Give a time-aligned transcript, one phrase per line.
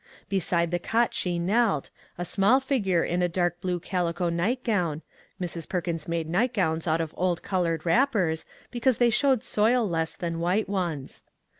[0.29, 5.03] Be side the cot she knelt, a small figure in a dark blue calico nightgown
[5.39, 5.69] Mrs.
[5.69, 10.39] Perkins made nightgowns out of old colored wrappers, be cause they showed soil less than
[10.39, 11.21] white ones.